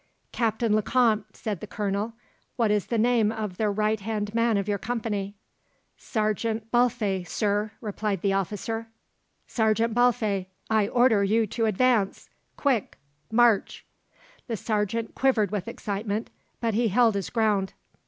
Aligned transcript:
"Captain 0.31 0.73
Lecomte," 0.75 1.25
said 1.37 1.59
the 1.59 1.67
Colonel, 1.67 2.13
"what 2.55 2.71
is 2.71 2.87
the 2.87 2.97
name 2.97 3.31
of 3.31 3.57
the 3.57 3.69
right 3.69 3.99
hand 3.99 4.33
man 4.33 4.57
of 4.57 4.67
your 4.67 4.79
company?" 4.79 5.35
"Sergeant 5.95 6.71
Balfe, 6.71 7.23
Sir," 7.27 7.73
replied 7.81 8.21
the 8.21 8.33
officer. 8.33 8.87
"Sergeant 9.45 9.93
Balfe, 9.93 10.47
I 10.71 10.87
order 10.87 11.23
you 11.23 11.45
to 11.45 11.67
advance. 11.67 12.31
Quick 12.57 12.97
march!" 13.31 13.85
The 14.47 14.57
sergeant 14.57 15.13
quivered 15.13 15.51
with 15.51 15.67
excitement; 15.67 16.31
but 16.59 16.73
he 16.73 16.87
held 16.87 17.13
his 17.13 17.29
ground. 17.29 17.73